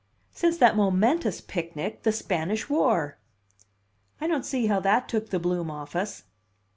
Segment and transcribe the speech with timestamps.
[0.31, 3.19] "Since that momentous picnic, the Spanish War!"
[4.19, 6.23] "I don't see how that took the bloom off us."